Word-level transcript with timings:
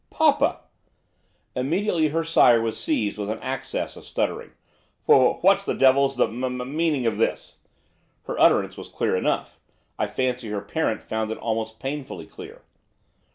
'Papa!' 0.09 0.61
Immediately 1.53 2.07
her 2.07 2.23
sire 2.23 2.59
was 2.59 2.79
seized 2.79 3.19
with 3.19 3.29
an 3.29 3.37
access 3.41 3.95
of 3.95 4.03
stuttering. 4.03 4.49
'W 5.07 5.27
w 5.35 5.41
what 5.41 5.59
the 5.59 5.73
d 5.75 5.79
devil's 5.79 6.15
the 6.15 6.25
the 6.25 6.33
m 6.33 6.59
m 6.59 6.75
meaning 6.75 7.05
of 7.05 7.17
this?' 7.17 7.59
Her 8.23 8.39
utterance 8.39 8.75
was 8.77 8.89
clear 8.89 9.15
enough, 9.15 9.59
I 9.99 10.07
fancy 10.07 10.49
her 10.49 10.61
parent 10.61 11.03
found 11.03 11.29
it 11.29 11.37
almost 11.37 11.79
painfully 11.79 12.25
clear. 12.25 12.63